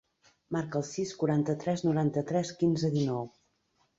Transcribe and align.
Marca 0.53 0.79
el 0.79 0.85
sis, 0.91 1.11
quaranta-tres, 1.23 1.85
noranta-tres, 1.89 2.53
quinze, 2.63 2.93
dinou. 2.99 3.29